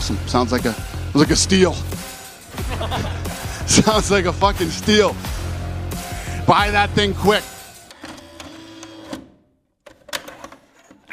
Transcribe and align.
Awesome. 0.00 0.16
Sounds 0.26 0.50
like 0.50 0.64
a 0.64 0.74
like 1.12 1.28
a 1.28 1.36
steal. 1.36 1.74
Sounds 3.66 4.10
like 4.10 4.24
a 4.24 4.32
fucking 4.32 4.70
steal. 4.70 5.14
Buy 6.46 6.70
that 6.70 6.88
thing 6.94 7.12
quick. 7.12 7.44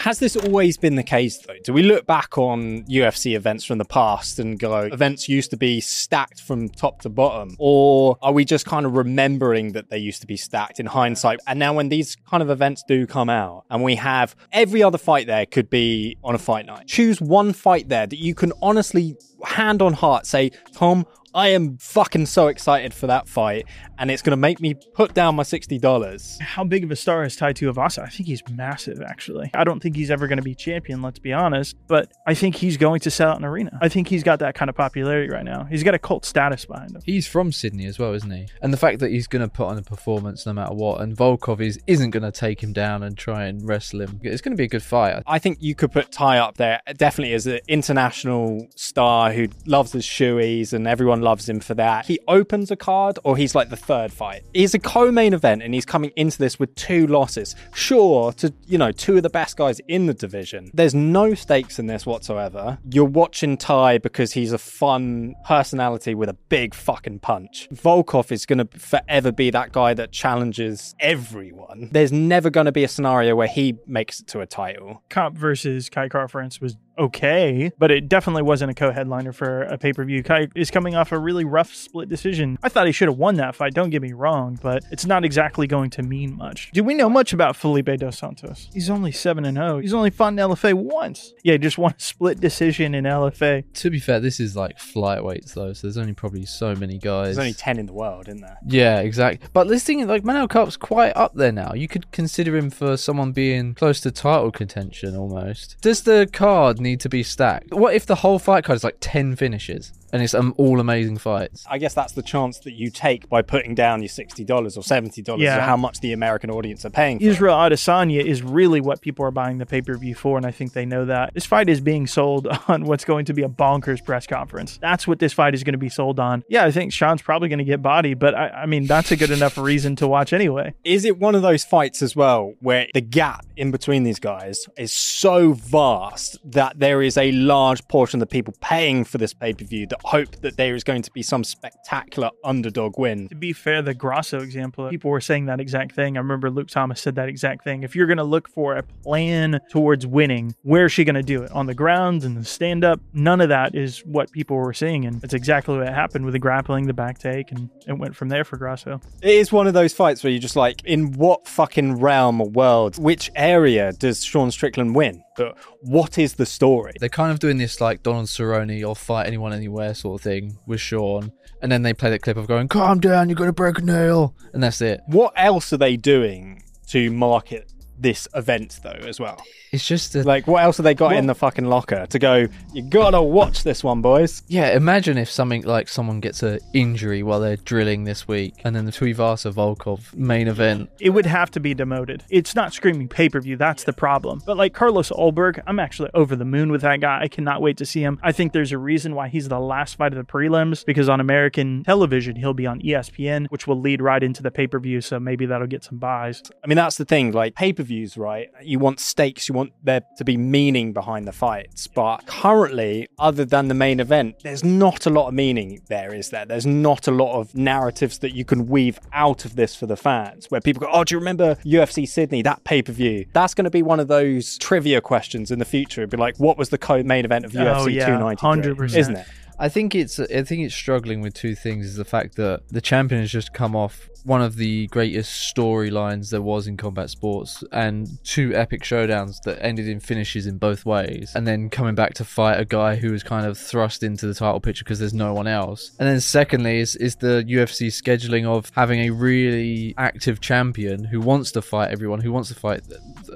Has 0.07 0.19
this 0.19 0.37
always 0.37 0.77
been 0.77 0.95
the 0.95 1.03
case 1.03 1.37
though? 1.39 1.57
Do 1.65 1.73
we 1.73 1.83
look 1.83 2.07
back 2.07 2.37
on 2.37 2.83
UFC 2.83 3.35
events 3.35 3.65
from 3.65 3.77
the 3.77 3.83
past 3.83 4.39
and 4.39 4.57
go, 4.57 4.83
events 4.83 5.27
used 5.27 5.49
to 5.49 5.57
be 5.57 5.81
stacked 5.81 6.39
from 6.39 6.69
top 6.69 7.01
to 7.01 7.09
bottom? 7.09 7.57
Or 7.59 8.17
are 8.21 8.31
we 8.31 8.45
just 8.45 8.65
kind 8.65 8.85
of 8.85 8.95
remembering 8.95 9.73
that 9.73 9.89
they 9.89 9.97
used 9.97 10.21
to 10.21 10.27
be 10.27 10.37
stacked 10.37 10.79
in 10.79 10.85
hindsight? 10.85 11.41
And 11.45 11.59
now 11.59 11.73
when 11.73 11.89
these 11.89 12.15
kind 12.15 12.41
of 12.41 12.49
events 12.49 12.85
do 12.87 13.05
come 13.05 13.29
out 13.29 13.65
and 13.69 13.83
we 13.83 13.95
have 13.95 14.33
every 14.53 14.81
other 14.81 14.97
fight 14.97 15.27
there 15.27 15.45
could 15.45 15.69
be 15.69 16.15
on 16.23 16.35
a 16.35 16.39
fight 16.39 16.65
night, 16.65 16.87
choose 16.87 17.19
one 17.19 17.51
fight 17.51 17.89
there 17.89 18.07
that 18.07 18.17
you 18.17 18.33
can 18.33 18.53
honestly, 18.61 19.17
hand 19.43 19.81
on 19.81 19.91
heart, 19.91 20.25
say, 20.25 20.51
Tom, 20.71 21.05
I 21.37 21.49
am 21.49 21.77
fucking 21.77 22.25
so 22.25 22.47
excited 22.47 22.93
for 22.93 23.07
that 23.07 23.27
fight, 23.27 23.65
and 23.97 24.11
it's 24.11 24.21
going 24.21 24.31
to 24.31 24.37
make 24.37 24.59
me 24.59 24.75
put 24.93 25.13
down 25.13 25.35
my 25.35 25.43
$60. 25.43 26.41
How 26.41 26.63
big 26.63 26.83
of 26.83 26.91
a 26.91 26.95
star 26.95 27.23
is 27.23 27.35
Tai 27.35 27.53
Tuivasa? 27.53 28.03
I 28.03 28.09
think 28.09 28.27
he's 28.27 28.43
massive, 28.49 29.01
actually. 29.01 29.51
I 29.53 29.63
don't 29.63 29.81
think 29.81 29.95
he's 29.95 30.11
ever 30.11 30.27
going 30.27 30.37
to 30.37 30.43
be 30.43 30.55
champion, 30.55 31.01
let's 31.01 31.19
be 31.19 31.33
honest, 31.33 31.75
but 31.87 32.11
I 32.25 32.33
think 32.33 32.55
he's 32.55 32.77
going 32.77 32.99
to 33.01 33.11
sell 33.11 33.31
out 33.31 33.37
an 33.37 33.45
arena. 33.45 33.77
I 33.81 33.89
think 33.89 34.07
he's 34.07 34.23
got 34.23 34.39
that 34.39 34.55
kind 34.55 34.69
of 34.69 34.75
popularity 34.75 35.31
right 35.31 35.45
now. 35.45 35.65
He's 35.65 35.83
got 35.83 35.93
a 35.93 35.99
cult 35.99 36.25
status 36.25 36.65
behind 36.65 36.95
him. 36.95 37.01
He's 37.05 37.27
from 37.27 37.51
Sydney 37.51 37.85
as 37.85 37.99
well, 37.99 38.13
isn't 38.13 38.31
he? 38.31 38.47
And 38.61 38.73
the 38.73 38.77
fact 38.77 38.99
that 38.99 39.11
he's 39.11 39.27
going 39.27 39.41
to 39.41 39.49
put 39.49 39.67
on 39.67 39.77
a 39.77 39.81
performance 39.81 40.45
no 40.45 40.53
matter 40.53 40.73
what, 40.73 41.01
and 41.01 41.15
Volkov 41.15 41.61
is, 41.61 41.79
isn't 41.87 42.11
going 42.11 42.23
to 42.23 42.31
take 42.31 42.61
him 42.61 42.73
down 42.73 43.03
and 43.03 43.17
try 43.17 43.45
and 43.45 43.67
wrestle 43.67 44.01
him. 44.01 44.19
It's 44.23 44.41
going 44.41 44.53
to 44.53 44.57
be 44.57 44.65
a 44.65 44.69
good 44.69 44.83
fight. 44.83 45.23
I 45.25 45.39
think 45.39 45.57
you 45.61 45.75
could 45.75 45.91
put 45.91 46.11
Tai 46.11 46.37
up 46.39 46.57
there 46.57 46.81
definitely 46.95 47.33
as 47.33 47.47
an 47.47 47.59
international 47.67 48.67
star 48.75 49.31
who 49.31 49.47
loves 49.65 49.91
his 49.91 50.05
shoeies 50.05 50.73
and 50.73 50.87
everyone 50.87 51.21
loves 51.21 51.47
him 51.47 51.59
for 51.59 51.73
that. 51.75 52.05
He 52.05 52.19
opens 52.27 52.71
a 52.71 52.75
card 52.75 53.19
or 53.23 53.37
he's 53.37 53.55
like 53.55 53.69
the 53.69 53.77
third 53.87 54.11
fight. 54.11 54.43
He's 54.53 54.73
a 54.73 54.79
co-main 54.79 55.33
event 55.33 55.63
and 55.63 55.73
he's 55.73 55.85
coming 55.85 56.11
into 56.15 56.37
this 56.37 56.59
with 56.59 56.75
two 56.75 57.07
losses. 57.07 57.55
Sure, 57.73 58.33
to 58.33 58.53
you 58.67 58.77
know, 58.77 58.91
two 58.91 59.17
of 59.17 59.23
the 59.23 59.29
best 59.29 59.55
guys 59.55 59.79
in 59.87 60.05
the 60.05 60.13
division. 60.13 60.69
There's 60.73 60.93
no 60.93 61.33
stakes 61.33 61.79
in 61.79 61.87
this 61.87 62.05
whatsoever. 62.05 62.77
You're 62.91 63.05
watching 63.05 63.55
Tai 63.57 63.99
because 63.99 64.33
he's 64.33 64.51
a 64.51 64.57
fun 64.57 65.35
personality 65.45 66.13
with 66.13 66.27
a 66.29 66.33
big 66.33 66.73
fucking 66.73 67.19
punch. 67.19 67.69
Volkov 67.73 68.31
is 68.31 68.45
going 68.45 68.67
to 68.67 68.77
forever 68.77 69.31
be 69.31 69.49
that 69.51 69.71
guy 69.71 69.93
that 69.93 70.11
challenges 70.11 70.93
everyone. 70.99 71.89
There's 71.91 72.11
never 72.11 72.49
going 72.49 72.65
to 72.65 72.71
be 72.71 72.83
a 72.83 72.87
scenario 72.89 73.35
where 73.35 73.47
he 73.47 73.77
makes 73.87 74.19
it 74.19 74.27
to 74.27 74.41
a 74.41 74.45
title. 74.45 75.01
Comp 75.09 75.37
versus 75.37 75.89
Kai 75.89 76.09
Kara-France 76.09 76.59
was 76.59 76.75
okay, 76.97 77.71
but 77.77 77.91
it 77.91 78.09
definitely 78.09 78.43
wasn't 78.43 78.71
a 78.71 78.73
co-headliner 78.73 79.31
for 79.31 79.63
a 79.63 79.77
pay-per-view. 79.77 80.23
Kai 80.23 80.47
is 80.55 80.71
coming 80.71 80.95
off 80.95 81.11
a 81.11 81.19
really 81.19 81.45
rough 81.45 81.73
split 81.73 82.09
decision. 82.09 82.57
I 82.63 82.69
thought 82.69 82.87
he 82.87 82.91
should 82.91 83.07
have 83.07 83.17
won 83.17 83.35
that 83.35 83.55
fight, 83.55 83.73
don't 83.73 83.89
get 83.89 84.01
me 84.01 84.13
wrong, 84.13 84.59
but 84.61 84.83
it's 84.91 85.05
not 85.05 85.23
exactly 85.25 85.67
going 85.67 85.89
to 85.91 86.03
mean 86.03 86.35
much. 86.35 86.71
Do 86.71 86.83
we 86.83 86.93
know 86.93 87.09
much 87.09 87.33
about 87.33 87.55
Felipe 87.55 87.97
dos 87.97 88.17
Santos? 88.17 88.69
He's 88.73 88.89
only 88.89 89.11
7 89.11 89.45
and 89.45 89.57
0. 89.57 89.79
He's 89.79 89.93
only 89.93 90.09
fought 90.09 90.33
in 90.33 90.35
LFA 90.35 90.73
once. 90.73 91.33
Yeah, 91.43 91.57
just 91.57 91.77
won 91.77 91.93
a 91.97 92.01
split 92.01 92.39
decision 92.39 92.95
in 92.95 93.05
LFA. 93.05 93.63
To 93.73 93.89
be 93.89 93.99
fair, 93.99 94.19
this 94.19 94.39
is 94.39 94.55
like 94.55 94.77
flyweights 94.77 95.53
though, 95.53 95.73
so 95.73 95.87
there's 95.87 95.97
only 95.97 96.13
probably 96.13 96.45
so 96.45 96.75
many 96.75 96.97
guys. 96.97 97.35
There's 97.35 97.39
only 97.39 97.53
10 97.53 97.79
in 97.79 97.85
the 97.85 97.93
world, 97.93 98.27
isn't 98.27 98.41
there? 98.41 98.57
Yeah, 98.65 98.99
exactly. 98.99 99.47
But 99.53 99.67
this 99.67 99.83
thing, 99.83 100.05
like 100.07 100.23
Manel 100.23 100.49
Kape's 100.49 100.77
quite 100.77 101.15
up 101.15 101.35
there 101.35 101.51
now. 101.51 101.73
You 101.73 101.87
could 101.87 102.11
consider 102.11 102.55
him 102.55 102.69
for 102.69 102.97
someone 102.97 103.31
being 103.31 103.73
close 103.73 104.01
to 104.01 104.11
title 104.11 104.51
contention 104.51 105.15
almost. 105.15 105.77
Does 105.81 106.03
the 106.03 106.29
card 106.31 106.79
need 106.87 106.99
to 107.01 107.09
be 107.09 107.23
stacked? 107.23 107.73
What 107.73 107.93
if 107.93 108.05
the 108.05 108.15
whole 108.15 108.39
fight 108.39 108.63
card 108.63 108.77
is 108.77 108.83
like 108.83 108.97
10 108.99 109.35
finishes? 109.35 109.93
And 110.13 110.21
it's 110.21 110.33
um, 110.33 110.53
all 110.57 110.79
amazing 110.79 111.17
fights. 111.17 111.65
I 111.69 111.77
guess 111.77 111.93
that's 111.93 112.13
the 112.13 112.21
chance 112.21 112.59
that 112.59 112.73
you 112.73 112.89
take 112.89 113.29
by 113.29 113.41
putting 113.41 113.75
down 113.75 114.01
your 114.01 114.09
sixty 114.09 114.43
dollars 114.43 114.77
or 114.77 114.83
seventy 114.83 115.21
dollars, 115.21 115.41
Yeah. 115.43 115.57
or 115.57 115.61
how 115.61 115.77
much 115.77 115.99
the 115.99 116.13
American 116.13 116.49
audience 116.49 116.85
are 116.85 116.89
paying. 116.89 117.19
For. 117.19 117.25
Israel 117.25 117.55
Adesanya 117.55 118.23
is 118.23 118.41
really 118.43 118.81
what 118.81 119.01
people 119.01 119.25
are 119.25 119.31
buying 119.31 119.57
the 119.57 119.65
pay 119.65 119.81
per 119.81 119.95
view 119.97 120.15
for, 120.15 120.37
and 120.37 120.45
I 120.45 120.51
think 120.51 120.73
they 120.73 120.85
know 120.85 121.05
that. 121.05 121.33
This 121.33 121.45
fight 121.45 121.69
is 121.69 121.81
being 121.81 122.07
sold 122.07 122.47
on 122.67 122.85
what's 122.85 123.05
going 123.05 123.25
to 123.25 123.33
be 123.33 123.43
a 123.43 123.49
bonkers 123.49 124.03
press 124.03 124.27
conference. 124.27 124.77
That's 124.81 125.07
what 125.07 125.19
this 125.19 125.33
fight 125.33 125.53
is 125.53 125.63
going 125.63 125.73
to 125.73 125.77
be 125.79 125.89
sold 125.89 126.19
on. 126.19 126.43
Yeah, 126.49 126.65
I 126.65 126.71
think 126.71 126.93
Sean's 126.93 127.21
probably 127.21 127.49
going 127.49 127.59
to 127.59 127.65
get 127.65 127.81
body, 127.81 128.13
but 128.13 128.35
I, 128.35 128.49
I 128.49 128.65
mean, 128.65 128.85
that's 128.87 129.11
a 129.11 129.15
good 129.15 129.31
enough 129.31 129.57
reason 129.57 129.95
to 129.97 130.07
watch 130.07 130.33
anyway. 130.33 130.73
Is 130.83 131.05
it 131.05 131.17
one 131.19 131.35
of 131.35 131.41
those 131.41 131.63
fights 131.63 132.01
as 132.01 132.15
well 132.15 132.53
where 132.59 132.87
the 132.93 133.01
gap 133.01 133.45
in 133.55 133.71
between 133.71 134.03
these 134.03 134.19
guys 134.19 134.65
is 134.77 134.91
so 134.93 135.53
vast 135.53 136.37
that 136.43 136.79
there 136.79 137.01
is 137.01 137.17
a 137.17 137.31
large 137.31 137.87
portion 137.87 138.21
of 138.21 138.27
the 138.27 138.31
people 138.31 138.53
paying 138.61 139.03
for 139.03 139.17
this 139.17 139.33
pay 139.33 139.53
per 139.53 139.65
view 139.65 139.85
that 139.87 139.96
hope 140.03 140.35
that 140.41 140.57
there 140.57 140.75
is 140.75 140.83
going 140.83 141.01
to 141.03 141.11
be 141.11 141.21
some 141.21 141.43
spectacular 141.43 142.29
underdog 142.43 142.97
win? 142.97 143.27
To 143.29 143.35
be 143.35 143.53
fair, 143.53 143.81
the 143.81 143.93
Grasso 143.93 144.39
example, 144.39 144.89
people 144.89 145.11
were 145.11 145.21
saying 145.21 145.45
that 145.45 145.59
exact 145.59 145.93
thing. 145.93 146.17
I 146.17 146.19
remember 146.19 146.49
Luke 146.49 146.69
Thomas 146.69 147.01
said 147.01 147.15
that 147.15 147.29
exact 147.29 147.63
thing. 147.63 147.83
If 147.83 147.95
you're 147.95 148.07
going 148.07 148.17
to 148.17 148.23
look 148.23 148.47
for 148.47 148.75
a 148.75 148.83
plan 148.83 149.59
towards 149.69 150.05
winning, 150.05 150.55
where's 150.63 150.91
she 150.91 151.03
going 151.03 151.15
to 151.15 151.23
do 151.23 151.43
it? 151.43 151.51
On 151.51 151.65
the 151.65 151.73
ground 151.73 152.23
and 152.23 152.37
the 152.37 152.45
stand 152.45 152.83
up? 152.83 152.99
None 153.13 153.41
of 153.41 153.49
that 153.49 153.75
is 153.75 153.99
what 153.99 154.31
people 154.31 154.57
were 154.57 154.73
seeing. 154.73 155.05
And 155.05 155.23
it's 155.23 155.33
exactly 155.33 155.77
what 155.77 155.87
happened 155.89 156.25
with 156.25 156.33
the 156.33 156.39
grappling, 156.39 156.87
the 156.87 156.93
back 156.93 157.19
take, 157.19 157.51
and 157.51 157.69
it 157.87 157.93
went 157.93 158.15
from 158.15 158.29
there 158.29 158.43
for 158.43 158.57
Grasso. 158.57 158.99
It 159.21 159.29
is 159.29 159.51
one 159.51 159.67
of 159.67 159.73
those 159.73 159.93
fights 159.93 160.23
where 160.23 160.31
you're 160.31 160.39
just 160.39 160.55
like, 160.55 160.83
in 160.83 161.13
what 161.13 161.47
fucking 161.47 161.99
realm 161.99 162.41
or 162.41 162.49
world, 162.49 162.97
which 162.97 163.31
area 163.35 163.93
does 163.93 164.23
Sean 164.23 164.51
Strickland 164.51 164.95
win? 164.95 165.23
But 165.37 165.55
what 165.81 166.17
is 166.17 166.33
the 166.33 166.45
story? 166.45 166.93
They're 166.99 167.07
kind 167.07 167.31
of 167.31 167.39
doing 167.39 167.57
this 167.57 167.79
like 167.79 168.03
Donald 168.03 168.25
Cerrone 168.25 168.85
or 168.85 168.95
fight 168.95 169.27
anyone 169.27 169.53
anywhere 169.53 169.93
sort 169.93 170.19
of 170.19 170.23
thing 170.23 170.57
with 170.65 170.81
Sean, 170.81 171.31
and 171.61 171.71
then 171.71 171.83
they 171.83 171.93
play 171.93 172.09
that 172.09 172.21
clip 172.23 172.35
of 172.37 172.47
going, 172.47 172.67
"Calm 172.67 172.99
down, 172.99 173.29
you're 173.29 173.35
gonna 173.37 173.53
break 173.53 173.77
a 173.77 173.81
nail," 173.81 174.35
and 174.51 174.61
that's 174.61 174.81
it. 174.81 175.01
What 175.07 175.31
else 175.37 175.71
are 175.71 175.77
they 175.77 175.95
doing 175.95 176.63
to 176.87 177.11
market 177.11 177.71
this 177.99 178.27
event 178.35 178.79
though 178.83 178.89
as 179.07 179.19
well? 179.19 179.41
It's 179.71 179.85
just 179.85 180.15
a, 180.15 180.23
Like 180.23 180.47
what 180.47 180.63
else 180.63 180.77
have 180.77 180.83
they 180.85 180.93
got 180.93 181.13
in 181.13 181.27
the 181.27 181.35
fucking 181.35 181.65
locker 181.65 182.05
to 182.07 182.19
go, 182.19 182.47
you 182.73 182.83
gotta 182.89 183.21
watch 183.21 183.63
this 183.63 183.83
one, 183.83 184.01
boys? 184.01 184.43
yeah. 184.47 184.75
Imagine 184.75 185.17
if 185.17 185.29
something 185.29 185.63
like 185.63 185.87
someone 185.89 186.19
gets 186.19 186.41
a 186.43 186.59
injury 186.73 187.23
while 187.23 187.39
they're 187.39 187.57
drilling 187.57 188.03
this 188.05 188.27
week, 188.27 188.53
and 188.63 188.75
then 188.75 188.85
the 188.85 188.91
Tuivasa 188.91 189.51
Volkov 189.51 190.13
main 190.15 190.47
event. 190.47 190.89
It 190.99 191.09
would 191.11 191.25
have 191.25 191.51
to 191.51 191.59
be 191.59 191.73
demoted. 191.73 192.23
It's 192.29 192.55
not 192.55 192.73
screaming 192.73 193.07
pay 193.07 193.27
per 193.29 193.41
view. 193.41 193.57
That's 193.57 193.83
the 193.83 193.93
problem. 193.93 194.41
But 194.45 194.57
like 194.57 194.73
Carlos 194.73 195.09
Ulberg, 195.09 195.61
I'm 195.67 195.79
actually 195.79 196.09
over 196.13 196.35
the 196.35 196.45
moon 196.45 196.71
with 196.71 196.81
that 196.81 197.01
guy. 197.01 197.21
I 197.23 197.27
cannot 197.27 197.61
wait 197.61 197.77
to 197.77 197.85
see 197.85 198.01
him. 198.01 198.19
I 198.23 198.31
think 198.31 198.53
there's 198.53 198.71
a 198.71 198.77
reason 198.77 199.15
why 199.15 199.27
he's 199.27 199.49
the 199.49 199.59
last 199.59 199.95
fight 199.97 200.13
of 200.13 200.17
the 200.17 200.31
prelims 200.31 200.85
because 200.85 201.09
on 201.09 201.19
American 201.19 201.83
television, 201.83 202.35
he'll 202.35 202.53
be 202.53 202.67
on 202.67 202.79
ESPN, 202.81 203.47
which 203.49 203.67
will 203.67 203.79
lead 203.79 204.01
right 204.01 204.23
into 204.23 204.41
the 204.43 204.51
pay 204.51 204.67
per 204.67 204.79
view. 204.79 205.01
So 205.01 205.19
maybe 205.19 205.45
that'll 205.45 205.67
get 205.67 205.83
some 205.83 205.97
buys. 205.97 206.41
I 206.63 206.67
mean, 206.67 206.77
that's 206.77 206.97
the 206.97 207.05
thing. 207.05 207.31
Like 207.31 207.55
pay 207.55 207.73
per 207.73 207.83
views, 207.87 208.17
right? 208.17 208.49
You 208.61 208.79
want 208.79 208.99
stakes. 208.99 209.49
You 209.49 209.55
want 209.55 209.71
there 209.83 210.01
to 210.17 210.23
be 210.23 210.37
meaning 210.37 210.93
behind 210.93 211.27
the 211.27 211.31
fights. 211.31 211.87
But 211.87 212.25
currently, 212.27 213.07
other 213.17 213.45
than 213.45 213.67
the 213.67 213.73
main 213.73 213.99
event, 213.99 214.35
there's 214.43 214.63
not 214.63 215.05
a 215.05 215.09
lot 215.09 215.27
of 215.29 215.33
meaning 215.33 215.81
there, 215.87 216.13
is 216.13 216.29
there? 216.29 216.45
There's 216.45 216.65
not 216.65 217.07
a 217.07 217.11
lot 217.11 217.39
of 217.39 217.55
narratives 217.55 218.19
that 218.19 218.35
you 218.35 218.45
can 218.45 218.67
weave 218.67 218.99
out 219.13 219.45
of 219.45 219.55
this 219.55 219.75
for 219.75 219.85
the 219.85 219.97
fans. 219.97 220.45
Where 220.49 220.61
people 220.61 220.81
go, 220.81 220.89
"Oh, 220.91 221.03
do 221.03 221.15
you 221.15 221.19
remember 221.19 221.55
UFC 221.65 222.05
Sydney? 222.05 222.41
That 222.41 222.63
pay 222.63 222.81
per 222.81 222.91
view." 222.91 223.25
That's 223.33 223.53
going 223.53 223.65
to 223.65 223.71
be 223.71 223.81
one 223.81 223.99
of 223.99 224.07
those 224.07 224.57
trivia 224.57 225.01
questions 225.01 225.51
in 225.51 225.59
the 225.59 225.65
future. 225.65 226.01
It'd 226.01 226.09
be 226.09 226.17
like, 226.17 226.37
"What 226.37 226.57
was 226.57 226.69
the 226.69 226.77
co-main 226.77 227.25
event 227.25 227.45
of 227.45 227.51
UFC 227.53 227.81
Oh, 227.81 227.87
yeah, 227.87 228.05
293?" 228.05 228.73
100%. 228.73 228.97
Isn't 228.97 229.15
it? 229.15 229.27
I 229.59 229.69
think 229.69 229.95
it's 229.95 230.19
I 230.19 230.43
think 230.43 230.63
it's 230.63 230.75
struggling 230.75 231.21
with 231.21 231.33
two 231.33 231.55
things. 231.55 231.85
Is 231.85 231.95
the 231.95 232.05
fact 232.05 232.35
that 232.35 232.61
the 232.69 232.81
champion 232.81 233.21
has 233.21 233.31
just 233.31 233.53
come 233.53 233.75
off 233.75 234.09
one 234.27 234.41
of 234.41 234.57
the 234.57 234.87
greatest 234.87 235.55
storylines 235.55 236.31
there 236.31 236.41
was 236.41 236.67
in 236.67 236.75
combat 236.75 237.09
sports 237.09 237.63
and 237.71 238.21
two 238.25 238.53
epic 238.53 238.81
showdowns 238.81 239.41
that 239.43 239.57
ended 239.63 239.87
in 239.87 240.01
finishes 240.01 240.45
in 240.45 240.57
both 240.57 240.85
ways 240.85 241.31
and 241.33 241.47
then 241.47 241.69
coming 241.69 241.95
back 241.95 242.13
to 242.13 242.25
fight 242.25 242.59
a 242.59 242.65
guy 242.65 242.97
who 242.97 243.09
was 243.09 243.23
kind 243.23 243.45
of 243.45 243.57
thrust 243.57 244.03
into 244.03 244.27
the 244.27 244.33
title 244.33 244.59
picture 244.59 244.83
because 244.83 244.99
there's 244.99 245.13
no 245.13 245.33
one 245.33 245.47
else 245.47 245.95
and 245.97 246.09
then 246.09 246.19
secondly 246.19 246.79
is, 246.79 246.97
is 246.97 247.15
the 247.15 247.45
UFC 247.47 247.87
scheduling 247.87 248.45
of 248.45 248.69
having 248.75 248.99
a 248.99 249.11
really 249.11 249.93
active 249.97 250.41
champion 250.41 251.05
who 251.05 251.21
wants 251.21 251.53
to 251.53 251.61
fight 251.61 251.89
everyone 251.89 252.19
who 252.19 252.33
wants 252.33 252.49
to 252.49 252.55
fight 252.55 252.81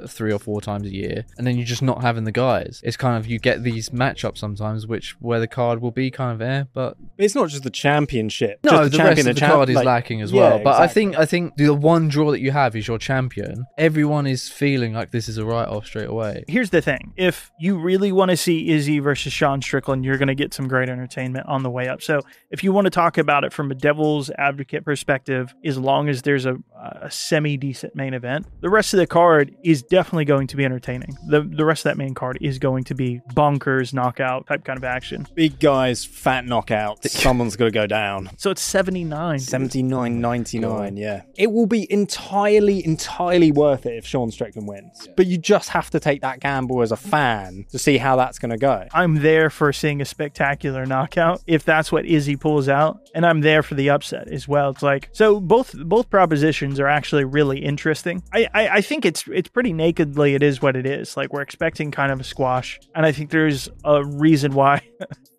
three 0.09 0.31
or 0.33 0.39
four 0.39 0.62
times 0.62 0.86
a 0.88 0.94
year 0.94 1.25
and 1.38 1.45
then 1.45 1.56
you're 1.57 1.65
just 1.65 1.81
not 1.81 2.01
having 2.01 2.24
the 2.24 2.31
guys 2.31 2.81
it's 2.83 2.98
kind 2.98 3.18
of 3.18 3.27
you 3.27 3.39
get 3.39 3.63
these 3.63 3.89
matchups 3.89 4.38
sometimes 4.38 4.88
which 4.88 5.15
where 5.19 5.39
the 5.39 5.48
card 5.48 5.81
will 5.81 5.92
be 5.92 6.09
kind 6.12 6.33
of 6.33 6.42
air 6.42 6.68
but 6.74 6.98
It's 7.18 7.36
not 7.36 7.50
just 7.50 7.63
the 7.63 7.69
championship. 7.69 8.59
no, 8.63 8.71
just 8.71 8.92
the, 8.92 8.98
champion 8.98 9.07
rest 9.07 9.19
of 9.21 9.27
and 9.27 9.36
the 9.36 9.39
champ- 9.39 9.53
card 9.53 9.69
is 9.69 9.75
like- 9.75 9.86
lacking 9.86 10.21
as 10.21 10.31
Yeah, 10.31 10.42
well. 10.42 10.59
But 10.63 10.81
I 10.81 10.88
think 10.88 11.18
I 11.18 11.25
think 11.25 11.56
the 11.57 11.74
one 11.74 12.07
draw 12.07 12.31
that 12.31 12.39
you 12.39 12.51
have 12.51 12.75
is 12.75 12.88
your 12.88 12.98
champion. 12.98 13.65
Everyone 13.77 14.25
is 14.27 14.50
feeling 14.50 14.94
like 14.94 15.12
this 15.12 15.27
is 15.30 15.38
a 15.38 15.45
write 15.45 15.68
off 15.68 15.86
straight 15.86 16.07
away. 16.09 16.44
Here's 16.48 16.69
the 16.69 16.81
thing. 16.81 17.13
If 17.18 17.51
you 17.59 17.77
really 17.77 18.12
want 18.12 18.31
to 18.31 18.38
see 18.38 18.69
Izzy 18.69 19.00
versus 19.00 19.33
Sean 19.33 19.62
Strickland, 19.62 20.06
you're 20.06 20.18
going 20.18 20.27
to 20.27 20.36
get 20.36 20.53
some 20.53 20.68
great 20.68 20.89
entertainment 20.89 21.45
on 21.48 21.63
the 21.63 21.69
way 21.69 21.88
up. 21.88 22.01
So, 22.01 22.21
if 22.50 22.63
you 22.63 22.71
want 22.71 22.86
to 22.86 22.92
talk 22.92 23.18
about 23.18 23.44
it 23.44 23.53
from 23.53 23.71
a 23.71 23.75
devil's 23.75 24.30
advocate 24.38 24.83
perspective, 24.86 25.53
as 25.65 25.77
long 25.77 26.09
as 26.09 26.21
there's 26.24 26.45
a, 26.45 26.57
a 27.01 27.09
semi 27.12 27.57
decent 27.57 27.95
main 27.95 28.13
event, 28.13 28.45
the 28.62 28.69
rest 28.69 28.94
of 28.94 28.98
the 29.00 29.07
card 29.07 29.56
is 29.63 29.83
definitely 29.91 30.23
going 30.23 30.47
to 30.47 30.55
be 30.55 30.63
entertaining. 30.63 31.17
The, 31.27 31.41
the 31.41 31.65
rest 31.65 31.85
of 31.85 31.91
that 31.91 31.97
main 31.97 32.13
card 32.13 32.38
is 32.39 32.57
going 32.59 32.85
to 32.85 32.95
be 32.95 33.21
bonkers, 33.33 33.93
knockout 33.93 34.47
type 34.47 34.63
kind 34.63 34.77
of 34.77 34.85
action. 34.85 35.27
big 35.35 35.59
guys, 35.59 36.05
fat 36.05 36.45
knockouts. 36.45 37.07
Someone's 37.09 37.57
gonna 37.57 37.71
go 37.71 37.85
down. 37.85 38.29
So, 38.38 38.49
it's 38.51 38.61
79. 38.61 39.39
dude. 39.39 39.47
79.99, 39.47 40.97
yeah. 40.97 41.23
It 41.35 41.51
will 41.51 41.65
be 41.65 41.91
entirely, 41.91 42.83
entirely 42.85 43.51
worth 43.51 43.85
it 43.85 43.97
if 43.97 44.05
Sean 44.05 44.31
Strickland 44.31 44.67
wins. 44.67 45.09
But 45.17 45.27
you 45.27 45.38
just 45.38 45.69
have 45.69 45.89
to 45.89 45.99
take 45.99 46.21
that 46.21 46.39
gamble 46.39 46.81
as 46.81 46.93
a 46.93 46.97
fan 46.97 47.65
to 47.71 47.77
see 47.77 47.97
how 47.97 48.15
that's 48.15 48.39
going 48.39 48.51
to 48.51 48.57
go. 48.57 48.88
I'm 48.93 49.15
there 49.15 49.49
for 49.49 49.73
seeing 49.73 50.01
a 50.01 50.05
spectacular 50.05 50.85
knockout 50.85 51.41
if 51.47 51.65
that's 51.65 51.91
what 51.91 52.05
Izzy 52.05 52.38
pulls 52.38 52.69
out, 52.69 53.09
and 53.13 53.25
I'm 53.25 53.41
there 53.41 53.61
for 53.61 53.75
the 53.75 53.89
upset 53.89 54.29
as 54.29 54.47
well. 54.47 54.69
It's 54.69 54.81
like 54.81 55.09
so 55.11 55.41
both 55.41 55.75
both 55.77 56.09
propositions 56.09 56.79
are 56.79 56.88
actually 56.88 57.25
really 57.25 57.59
interesting. 57.59 58.23
I, 58.31 58.47
I 58.53 58.67
I 58.69 58.81
think 58.81 59.05
it's 59.05 59.27
it's 59.27 59.49
pretty 59.49 59.73
nakedly 59.81 60.36
it 60.36 60.44
is 60.44 60.62
what 60.62 60.75
it 60.75 60.86
is. 60.86 61.18
Like 61.18 61.33
we're 61.33 61.42
expecting 61.42 61.89
kind 61.89 62.12
of 62.12 62.19
a 62.19 62.24
squash, 62.24 62.80
and 62.94 63.06
I 63.06 63.12
think 63.12 63.31
there's 63.31 63.69
a 63.83 64.06
reason 64.06 64.54
why. 64.54 64.81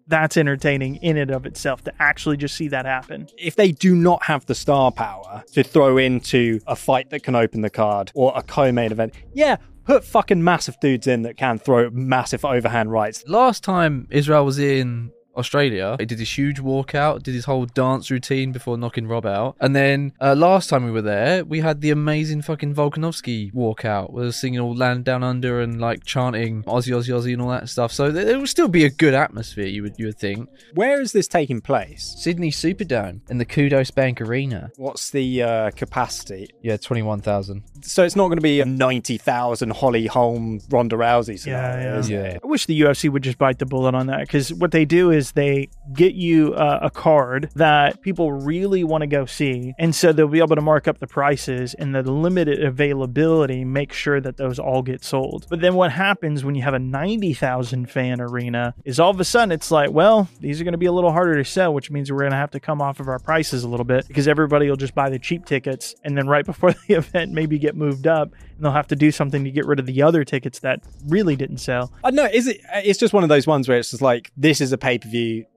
That's 0.09 0.37
entertaining 0.37 0.97
in 0.97 1.17
and 1.17 1.31
of 1.31 1.47
itself 1.47 1.85
to 1.85 1.93
actually 2.01 2.37
just 2.37 2.57
see 2.57 2.69
that 2.69 2.85
happen. 2.85 3.29
If 3.39 3.55
they 3.55 3.71
do 3.71 3.95
not 3.95 4.25
have 4.25 4.45
the 4.45 4.55
star 4.55 4.91
power 4.91 5.45
to 5.53 5.63
throw 5.63 5.97
into 5.97 6.61
a 6.67 6.75
fight 6.75 7.09
that 7.11 7.23
can 7.23 7.37
open 7.37 7.63
the 7.63 7.71
card 7.71 8.11
or 8.15 8.33
a 8.35 8.43
co 8.43 8.73
main 8.73 8.91
event, 8.91 9.15
yeah, 9.33 9.57
put 9.85 10.05
fucking 10.05 10.43
massive 10.43 10.79
dudes 10.81 11.07
in 11.07 11.23
that 11.23 11.37
can 11.37 11.59
throw 11.59 11.89
massive 11.91 12.45
overhand 12.45 12.91
rights. 12.91 13.25
Last 13.29 13.63
time 13.63 14.09
Israel 14.11 14.45
was 14.45 14.59
in 14.59 15.13
Australia, 15.37 15.97
he 15.99 16.07
did 16.07 16.19
his 16.19 16.37
huge 16.37 16.61
walkout, 16.61 17.23
did 17.23 17.35
his 17.35 17.45
whole 17.45 17.67
dance 17.67 18.11
routine 18.11 18.53
before 18.53 18.77
knocking 18.77 19.07
Rob 19.07 19.27
out. 19.27 19.57
And 19.61 19.75
then 19.75 20.13
uh, 20.21 20.35
last 20.35 20.69
time 20.71 20.85
we 20.85 20.91
were 20.91 21.03
there, 21.03 21.45
we 21.45 21.61
had 21.61 21.81
the 21.81 21.91
amazing 21.91 22.43
fucking 22.43 22.75
Volkanovski 22.75 23.53
walkout. 23.53 24.13
We 24.13 24.23
were 24.23 24.33
singing 24.33 24.61
all 24.61 24.75
Land 24.75 25.05
Down 25.05 25.23
Under 25.23 25.61
and 25.61 25.81
like 25.81 26.05
chanting 26.05 26.63
Aussie, 26.65 26.95
Aussie, 26.95 27.15
Aussie 27.15 27.33
and 27.33 27.43
all 27.43 27.51
that 27.51 27.69
stuff. 27.69 27.93
So 27.93 28.11
there, 28.11 28.25
there 28.25 28.39
would 28.39 28.49
still 28.49 28.69
be 28.69 28.85
a 28.85 28.91
good 28.91 29.15
atmosphere, 29.15 29.67
you 29.67 29.83
would, 29.83 29.95
you 29.99 30.07
would 30.07 30.19
think. 30.19 30.49
Where 30.75 31.01
is 31.01 31.13
this 31.13 31.29
taking 31.29 31.61
place? 31.61 32.15
Sydney 32.19 32.51
Superdome 32.51 33.21
in 33.31 33.39
the 33.39 33.45
Kudos 33.45 33.91
Bank 33.91 34.21
Arena. 34.21 34.71
What's 34.77 35.11
the 35.11 35.43
uh, 35.43 35.71
capacity? 35.71 36.49
Yeah, 36.63 36.77
21,000. 36.77 37.63
So 37.83 38.05
it's 38.05 38.17
not 38.17 38.27
going 38.29 38.37
to 38.39 38.43
be 38.43 38.61
a 38.61 38.65
90,000 38.65 39.71
Holly 39.71 40.07
Holm 40.07 40.61
Ronda 40.71 40.97
Rousey 40.97 41.39
scenario, 41.39 42.01
Yeah, 42.01 42.07
yeah. 42.07 42.33
Yeah. 42.33 42.39
I 42.43 42.47
wish 42.47 42.67
the 42.67 42.81
UFC 42.81 43.11
would 43.11 43.23
just 43.23 43.39
bite 43.39 43.59
the 43.59 43.67
bullet 43.67 43.95
on 43.95 44.07
that 44.09 44.21
because 44.21 44.53
what 44.53 44.71
they 44.71 44.85
do 44.85 45.11
is 45.11 45.22
they 45.31 45.71
get 45.95 46.15
you 46.15 46.55
uh, 46.55 46.81
a 46.83 46.91
card 46.91 47.51
that 47.55 48.03
people 48.03 48.33
really 48.33 48.83
want 48.83 49.03
to 49.03 49.07
go 49.07 49.25
see, 49.25 49.73
and 49.79 49.95
so 49.95 50.13
they'll 50.13 50.27
be 50.27 50.41
able 50.41 50.57
to 50.57 50.63
mark 50.63 50.89
up 50.89 50.99
the 50.99 51.07
prices 51.07 51.75
and 51.75 51.95
the 51.95 52.03
limited 52.03 52.63
availability, 52.63 53.65
make 53.65 53.93
sure 53.93 54.21
that 54.21 54.37
those 54.37 54.59
all 54.59 54.83
get 54.83 55.05
sold. 55.05 55.47
But 55.49 55.61
then 55.61 55.75
what 55.75 55.93
happens 55.93 56.45
when 56.45 56.55
you 56.55 56.63
have 56.63 56.75
a 56.75 56.79
ninety 56.79 57.35
thousand 57.35 57.91
fan 57.91 58.21
arena 58.21 58.75
is 58.85 58.99
all 58.99 59.11
of 59.11 59.21
a 59.21 59.25
sudden 59.25 59.53
it's 59.53 59.71
like, 59.71 59.91
well, 59.91 60.29
these 60.41 60.61
are 60.61 60.65
going 60.65 60.73
to 60.73 60.79
be 60.79 60.87
a 60.87 60.93
little 60.93 61.13
harder 61.13 61.37
to 61.37 61.45
sell, 61.45 61.73
which 61.73 61.91
means 61.91 62.11
we're 62.11 62.19
going 62.19 62.33
to 62.33 62.37
have 62.37 62.51
to 62.53 62.61
come 62.61 62.83
off 62.83 63.01
of 63.01 63.09
our 63.09 63.19
prices 63.19 63.65
a 63.65 63.69
little 63.69 63.85
bit 63.85 64.09
because 64.09 64.27
everybody 64.27 64.69
will 64.69 64.77
just 64.77 64.95
buy 64.95 65.09
the 65.09 65.19
cheap 65.19 65.45
tickets, 65.47 65.95
and 66.05 66.17
then 66.17 66.27
right 66.27 66.45
before 66.53 66.73
the 66.73 66.95
event 66.95 67.33
maybe 67.33 67.59
get 67.59 67.77
moved 67.77 68.07
up, 68.07 68.33
and 68.33 68.65
they'll 68.65 68.73
have 68.73 68.89
to 68.89 68.97
do 68.97 69.11
something 69.11 69.45
to 69.45 69.51
get 69.51 69.67
rid 69.67 69.79
of 69.79 69.87
the 69.87 70.03
other 70.03 70.25
tickets 70.25 70.59
that 70.61 70.81
really 71.07 71.37
didn't 71.37 71.59
sell. 71.59 71.93
I 72.03 72.11
know. 72.11 72.25
Is 72.25 72.47
it? 72.47 72.61
It's 72.75 72.99
just 72.99 73.13
one 73.13 73.23
of 73.23 73.29
those 73.29 73.47
ones 73.47 73.69
where 73.69 73.79
it's 73.79 73.91
just 73.91 74.03
like 74.03 74.33
this 74.37 74.61
is 74.61 74.73
a 74.73 74.79
pay 74.79 74.99
per 74.99 75.09
view 75.09 75.12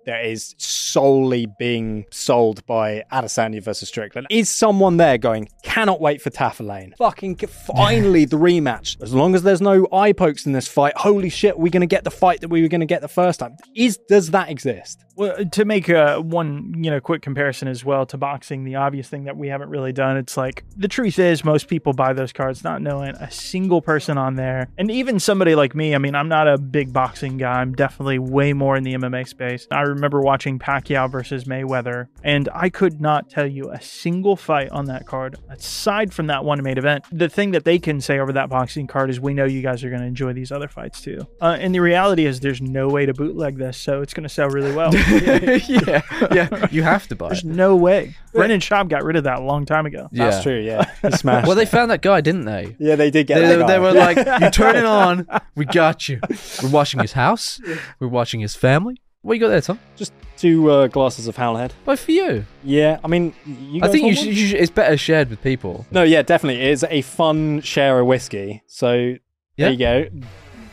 that 0.05 0.25
is 0.25 0.55
solely 0.57 1.47
being 1.57 2.05
sold 2.11 2.65
by 2.65 3.03
Adesanya 3.11 3.63
versus 3.63 3.89
Strickland. 3.89 4.27
Is 4.29 4.49
someone 4.49 4.97
there 4.97 5.17
going? 5.17 5.49
Cannot 5.63 5.99
wait 5.99 6.21
for 6.21 6.29
Tafa-Lane. 6.29 6.93
Fucking 6.97 7.37
finally 7.37 8.25
the 8.25 8.37
rematch. 8.37 9.01
As 9.01 9.13
long 9.13 9.35
as 9.35 9.43
there's 9.43 9.61
no 9.61 9.87
eye 9.91 10.13
pokes 10.13 10.45
in 10.45 10.51
this 10.51 10.67
fight, 10.67 10.95
holy 10.95 11.29
shit, 11.29 11.57
we're 11.57 11.71
gonna 11.71 11.85
get 11.85 12.03
the 12.03 12.11
fight 12.11 12.41
that 12.41 12.49
we 12.49 12.61
were 12.61 12.67
gonna 12.67 12.85
get 12.85 13.01
the 13.01 13.07
first 13.07 13.39
time. 13.39 13.55
Is 13.75 13.97
does 14.07 14.31
that 14.31 14.49
exist? 14.49 15.03
Well, 15.15 15.45
to 15.45 15.65
make 15.65 15.89
uh, 15.89 16.19
one 16.19 16.73
you 16.83 16.91
know 16.91 16.99
quick 16.99 17.21
comparison 17.21 17.67
as 17.67 17.85
well 17.85 18.05
to 18.07 18.17
boxing, 18.17 18.65
the 18.65 18.75
obvious 18.75 19.07
thing 19.07 19.23
that 19.25 19.37
we 19.37 19.47
haven't 19.47 19.69
really 19.69 19.93
done, 19.93 20.17
it's 20.17 20.35
like 20.35 20.63
the 20.75 20.87
truth 20.87 21.19
is 21.19 21.45
most 21.45 21.67
people 21.67 21.93
buy 21.93 22.13
those 22.13 22.33
cards 22.33 22.63
not 22.63 22.81
knowing 22.81 23.15
a 23.15 23.31
single 23.31 23.81
person 23.81 24.17
on 24.17 24.35
there, 24.35 24.67
and 24.77 24.91
even 24.91 25.19
somebody 25.19 25.55
like 25.55 25.73
me. 25.73 25.95
I 25.95 25.99
mean, 25.99 26.15
I'm 26.15 26.27
not 26.27 26.47
a 26.47 26.57
big 26.57 26.91
boxing 26.91 27.37
guy. 27.37 27.61
I'm 27.61 27.73
definitely 27.73 28.19
way 28.19 28.51
more 28.53 28.75
in 28.75 28.83
the 28.83 28.93
MMA 28.93 29.27
space. 29.27 29.67
I 29.71 29.81
remember 29.81 30.21
watching 30.21 30.59
Pacquiao 30.59 31.09
versus 31.09 31.45
Mayweather, 31.45 32.07
and 32.23 32.49
I 32.53 32.69
could 32.69 32.99
not 32.99 33.29
tell 33.29 33.47
you 33.47 33.71
a 33.71 33.81
single 33.81 34.35
fight 34.35 34.69
on 34.71 34.85
that 34.85 35.05
card 35.05 35.37
aside 35.49 36.13
from 36.13 36.27
that 36.27 36.43
one 36.43 36.61
main 36.61 36.77
event. 36.77 37.05
The 37.11 37.29
thing 37.29 37.51
that 37.51 37.63
they 37.63 37.79
can 37.79 38.01
say 38.01 38.19
over 38.19 38.33
that 38.33 38.49
boxing 38.49 38.87
card 38.87 39.09
is, 39.09 39.19
"We 39.21 39.33
know 39.33 39.45
you 39.45 39.61
guys 39.61 39.83
are 39.83 39.89
going 39.89 40.01
to 40.01 40.07
enjoy 40.07 40.33
these 40.33 40.51
other 40.51 40.67
fights 40.67 40.99
too." 40.99 41.25
Uh, 41.41 41.57
and 41.59 41.73
the 41.73 41.79
reality 41.79 42.25
is, 42.25 42.41
there's 42.41 42.61
no 42.61 42.89
way 42.89 43.05
to 43.05 43.13
bootleg 43.13 43.57
this, 43.57 43.77
so 43.77 44.01
it's 44.01 44.13
going 44.13 44.23
to 44.23 44.29
sell 44.29 44.49
really 44.49 44.73
well. 44.73 44.91
yeah, 45.67 46.01
yeah. 46.33 46.67
You 46.71 46.83
have 46.83 47.07
to 47.07 47.15
buy 47.15 47.29
There's 47.29 47.43
it. 47.43 47.47
no 47.47 47.75
way. 47.75 48.15
Brendan 48.33 48.59
Schaub 48.59 48.89
got 48.89 49.03
rid 49.03 49.15
of 49.15 49.23
that 49.25 49.39
a 49.39 49.43
long 49.43 49.65
time 49.65 49.85
ago. 49.85 50.09
Yeah. 50.11 50.29
That's 50.29 50.43
true. 50.43 50.59
Yeah, 50.59 50.89
he 51.01 51.11
smashed. 51.11 51.47
Well, 51.47 51.55
they 51.55 51.63
it. 51.63 51.69
found 51.69 51.91
that 51.91 52.01
guy, 52.01 52.21
didn't 52.21 52.45
they? 52.45 52.75
yeah, 52.79 52.95
they 52.95 53.11
did 53.11 53.27
get. 53.27 53.39
They, 53.39 53.55
that 53.55 53.67
they 53.67 53.79
were 53.79 53.93
like, 53.93 54.17
"You 54.41 54.49
turn 54.51 54.75
it 54.75 54.85
on, 54.85 55.27
we 55.55 55.65
got 55.65 56.07
you." 56.09 56.19
We're 56.63 56.69
watching 56.69 56.99
his 57.01 57.13
house. 57.13 57.59
We're 57.99 58.07
watching 58.07 58.39
his 58.41 58.55
family. 58.55 59.01
What 59.21 59.33
you 59.35 59.39
got 59.39 59.47
there, 59.49 59.61
Tom? 59.61 59.79
just 59.95 60.13
two 60.37 60.69
uh, 60.69 60.87
glasses 60.87 61.27
of 61.27 61.35
Howler 61.35 61.59
Head. 61.61 61.73
Why 61.85 61.95
for 61.95 62.11
you? 62.11 62.45
Yeah, 62.63 62.99
I 63.03 63.07
mean, 63.07 63.33
you 63.45 63.81
I 63.81 63.87
think 63.87 64.01
you 64.01 64.07
want 64.07 64.17
should, 64.19 64.27
you 64.37 64.47
should. 64.47 64.59
It's 64.59 64.69
better 64.71 64.97
shared 64.97 65.29
with 65.31 65.41
people. 65.41 65.85
No, 65.89 66.03
yeah, 66.03 66.21
definitely. 66.21 66.61
It 66.61 66.69
is 66.71 66.85
a 66.89 67.01
fun 67.01 67.61
share 67.61 67.99
of 67.99 68.05
whiskey. 68.05 68.61
So 68.67 68.93
Yeah. 68.93 69.17
there 69.57 69.71
you 69.71 69.77
go. 69.77 70.05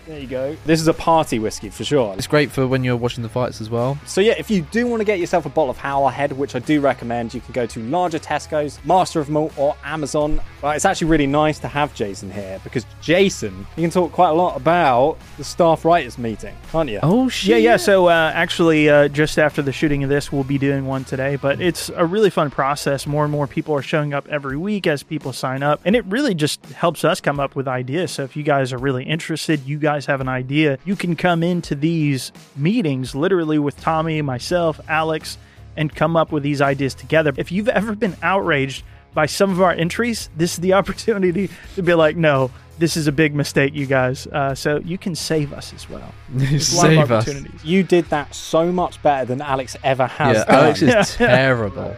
There 0.07 0.19
you 0.19 0.27
go. 0.27 0.57
This 0.67 0.81
is 0.81 0.89
a 0.89 0.95
party 0.95 1.39
whiskey 1.39 1.71
for 1.71 1.85
sure. 1.85 2.15
It's 2.17 2.27
great 2.27 2.51
for 2.51 2.67
when 2.67 2.83
you're 2.83 2.97
watching 2.97 3.23
the 3.23 3.29
fights 3.29 3.61
as 3.61 3.71
well. 3.71 3.99
So 4.05 4.21
yeah, 4.21 4.35
if 4.37 4.51
you 4.51 4.63
do 4.63 4.87
want 4.87 5.01
to 5.01 5.05
get 5.05 5.21
yourself 5.21 5.47
a 5.47 5.49
bottle 5.49 5.71
of 5.71 5.79
Howler 5.79 6.11
Head, 6.11 6.33
which 6.33 6.57
I 6.57 6.59
do 6.59 6.81
recommend, 6.81 7.35
you 7.35 7.41
can 7.41 7.53
go 7.53 7.67
to 7.67 7.81
larger 7.85 8.19
Tesco's, 8.19 8.85
Master 8.85 9.21
of 9.21 9.31
Malt, 9.31 9.53
or 9.57 9.77
Amazon. 9.85 10.41
But 10.61 10.77
it's 10.77 10.85
actually 10.85 11.09
really 11.09 11.27
nice 11.27 11.59
to 11.61 11.69
have 11.69 11.95
Jason 11.95 12.31
here 12.31 12.61
because 12.65 12.85
Jason, 13.01 13.67
you 13.77 13.83
can 13.83 13.91
talk 13.91 14.13
quite 14.13 14.31
a 14.31 14.35
lot 14.35 14.57
about 14.57 15.19
the 15.37 15.45
staff 15.45 15.85
writers 15.85 16.19
meeting, 16.19 16.55
can't 16.71 16.89
you? 16.89 17.01
Oh 17.03 17.29
shit! 17.29 17.51
Yeah, 17.51 17.57
yeah. 17.57 17.77
So 17.77 18.09
uh, 18.09 18.33
actually, 18.35 18.89
uh, 18.89 19.09
just 19.09 19.39
after 19.39 19.63
the 19.63 19.73
shooting 19.73 20.03
of 20.03 20.11
this, 20.11 20.33
we'll 20.33 20.45
be 20.45 20.59
doing 20.59 20.87
one 20.87 21.05
today. 21.05 21.37
But 21.37 21.61
it's 21.61 21.91
a 21.91 22.07
really 22.07 22.31
fun 22.31 22.51
process. 22.51 23.07
More 23.07 23.25
and 23.25 23.33
more 23.33 23.47
people 23.47 23.75
are 23.75 23.83
showing 23.83 24.15
up 24.15 24.27
every 24.29 24.57
week 24.57 24.87
as 24.87 25.03
people 25.03 25.33
sign 25.33 25.63
up, 25.63 25.81
and 25.85 25.95
it 25.95 26.05
really 26.07 26.35
just 26.35 26.65
helps 26.67 27.05
us 27.05 27.21
come 27.21 27.39
up 27.39 27.55
with 27.55 27.69
ideas. 27.69 28.13
So 28.13 28.25
if 28.25 28.37
you 28.37 28.43
guys 28.43 28.73
are 28.73 28.79
really 28.79 29.05
interested, 29.05 29.65
you 29.67 29.79
guys 29.79 29.92
have 30.07 30.21
an 30.21 30.29
idea, 30.29 30.79
you 30.85 30.97
can 30.97 31.17
come 31.17 31.43
into 31.43 31.75
these 31.75 32.33
meetings 32.57 33.15
literally 33.15 33.59
with 33.59 33.79
Tommy, 33.81 34.23
myself, 34.23 34.81
Alex, 34.89 35.39
and 35.77 35.95
come 35.95 36.17
up 36.17 36.33
with 36.33 36.43
these 36.43 36.61
ideas 36.61 36.95
together. 36.95 37.33
If 37.37 37.51
you've 37.53 37.69
ever 37.69 37.95
been 37.95 38.17
outraged 38.23 38.85
by 39.15 39.27
some 39.27 39.51
of 39.51 39.61
our 39.61 39.73
entries, 39.73 40.29
this 40.37 40.53
is 40.55 40.59
the 40.59 40.73
opportunity 40.81 41.51
to 41.77 41.83
be 41.83 41.95
like, 41.95 42.17
no. 42.17 42.51
This 42.79 42.97
is 42.97 43.07
a 43.07 43.13
big 43.13 43.35
mistake, 43.35 43.75
you 43.75 43.87
guys. 43.87 44.27
Uh, 44.27 44.55
so 44.55 44.79
you 44.79 44.97
can 44.99 45.15
save 45.15 45.53
us 45.53 45.73
as 45.75 45.89
well. 45.89 46.13
There's 46.31 46.73
a 46.73 46.77
lot 46.77 47.11
of 47.11 47.25
Save 47.27 47.47
us. 47.47 47.65
You 47.65 47.83
did 47.83 48.07
that 48.07 48.35
so 48.35 48.73
much 48.73 49.01
better 49.03 49.27
than 49.27 49.41
Alex 49.43 49.77
ever 49.85 50.07
has 50.07 50.39
Yeah. 50.39 50.45
Alex 50.49 50.83
is 50.83 51.15
terrible. 51.17 51.95